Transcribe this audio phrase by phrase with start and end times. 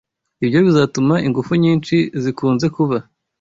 [0.43, 2.97] Ibyo bizatuma ingufu nyinshi zikunze kuba